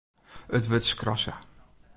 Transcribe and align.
It 0.55 0.65
wurd 0.69 0.85
skrasse. 0.91 1.33